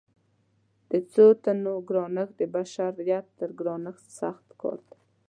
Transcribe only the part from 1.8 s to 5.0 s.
ګرانښت د بشریت تر ګرانښت سخت کار دی.